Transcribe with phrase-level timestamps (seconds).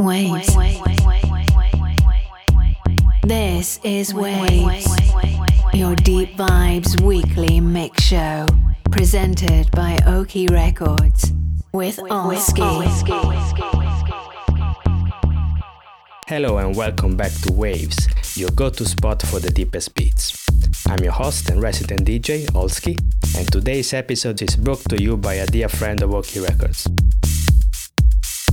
[0.00, 0.48] Waves.
[3.22, 4.86] This is Waves,
[5.72, 8.48] your deep vibes weekly mix show,
[8.90, 11.32] presented by OAKHI Records
[11.72, 12.84] with Olskee.
[16.26, 20.44] Hello and welcome back to Waves, your go-to spot for the deepest beats.
[20.88, 22.98] I'm your host and resident DJ, Olskee,
[23.38, 26.88] and today's episode is brought to you by a dear friend of OAKHI Records.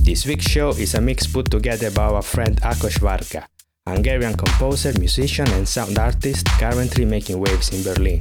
[0.04, 3.46] This week's show is a mix put together by our friend Akosch Warga,
[3.86, 8.20] Hungarian composer, musician, and sound artist currently making waves in Berlin.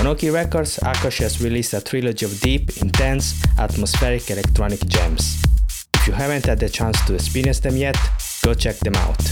[0.00, 5.40] On OAKHI Records, Akosch has released a trilogy of deep, intense, atmospheric electronic gems.
[5.94, 7.96] If you haven't had the chance to experience them yet,
[8.42, 9.22] go check them out.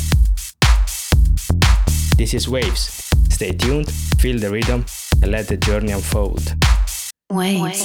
[2.16, 3.10] This is Waves.
[3.28, 3.90] Stay tuned,
[4.20, 4.86] feel the rhythm,
[5.20, 6.54] and let the journey unfold.
[7.30, 7.84] Waves.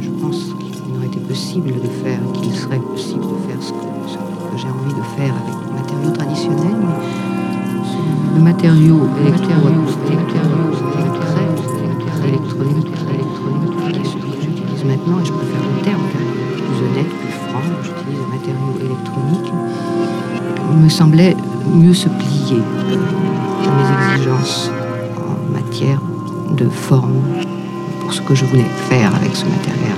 [0.00, 3.76] Je pense qu'il aurait été possible de faire, qu'il serait possible de faire ce que,
[4.06, 9.96] ce que j'ai envie de faire avec le matériau traditionnel, mais le matériau électronique,
[15.06, 19.52] et je préfère le terme, il est plus honnête, plus franc, j'utilise un matériau électronique,
[20.74, 21.36] me semblait
[21.72, 22.60] mieux se plier
[23.62, 24.70] à mes exigences
[25.16, 26.00] en matière
[26.50, 27.22] de forme
[28.00, 29.14] pour ce que je voulais faire.
[29.14, 29.94] Avec ce matériel,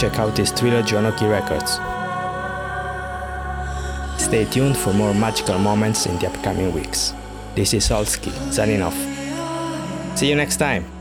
[0.00, 1.72] check out his trilogy on OAKHI Records.
[4.22, 7.12] Stay tuned for more magical moments in the upcoming weeks.
[7.54, 8.96] This is Olskee, signing off.
[10.16, 10.99] See you next time!